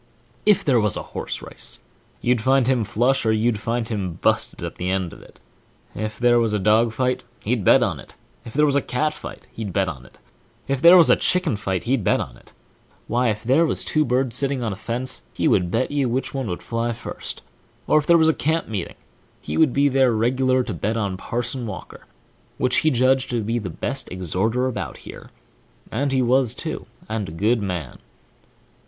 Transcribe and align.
If 0.47 0.65
there 0.65 0.79
was 0.79 0.97
a 0.97 1.03
horse 1.13 1.43
race, 1.43 1.83
you'd 2.21 2.41
find 2.41 2.65
him 2.67 2.83
flush, 2.83 3.23
or 3.23 3.31
you'd 3.31 3.59
find 3.59 3.87
him 3.87 4.17
busted 4.23 4.63
at 4.63 4.77
the 4.77 4.89
end 4.89 5.13
of 5.13 5.21
it; 5.21 5.39
if 5.93 6.17
there 6.17 6.39
was 6.39 6.53
a 6.53 6.57
dogfight, 6.57 7.23
h!! 7.45 7.47
e'd 7.47 7.63
bet 7.63 7.83
on 7.83 7.99
it; 7.99 8.15
if 8.43 8.53
there 8.53 8.65
was 8.65 8.75
a 8.75 8.81
cat 8.81 9.13
fight, 9.13 9.45
he'd 9.51 9.71
bet 9.71 9.87
on 9.87 10.03
it; 10.03 10.17
if 10.67 10.81
there 10.81 10.97
was 10.97 11.11
a 11.11 11.15
chicken 11.15 11.55
fight, 11.55 11.83
he'd 11.83 12.03
bet 12.03 12.19
on 12.19 12.35
it; 12.35 12.51
why, 13.05 13.29
if 13.29 13.43
there 13.43 13.63
was 13.63 13.85
two 13.85 14.03
birds 14.03 14.35
setting 14.35 14.63
on 14.63 14.73
a 14.73 14.75
fence, 14.75 15.23
he 15.35 15.47
would 15.47 15.69
bet 15.69 15.91
you 15.91 16.09
which 16.09 16.33
one 16.33 16.47
would 16.47 16.63
fly 16.63 16.93
first; 16.93 17.43
or 17.85 17.99
if 17.99 18.07
there 18.07 18.17
was 18.17 18.27
a 18.27 18.33
camp 18.33 18.67
meeting, 18.67 18.95
he 19.39 19.55
would 19.55 19.71
be 19.71 19.87
there 19.87 20.11
reg'lar, 20.13 20.63
to 20.63 20.73
bet 20.73 20.97
on 20.97 21.15
Parson 21.15 21.67
Walker, 21.67 22.07
which 22.57 22.77
he 22.77 22.89
judged 22.89 23.29
to 23.29 23.43
be 23.43 23.59
the 23.59 23.69
best 23.69 24.11
exhorter 24.11 24.65
about 24.65 24.97
here, 25.05 25.29
and 25.91 26.09
so 26.11 26.15
he 26.15 26.21
was, 26.23 26.55
too, 26.55 26.87
and 27.07 27.29
a 27.29 27.31
good 27.31 27.61
man. 27.61 27.99